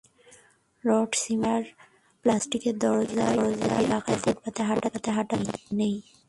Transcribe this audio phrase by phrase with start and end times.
[0.83, 1.67] Rod, cement, tyre,
[2.25, 5.35] প্লাস্টিকের দরজা ইত্যাদি রাখায় ফুটপাতে হাঁটার জায়গা
[5.79, 5.95] নেই।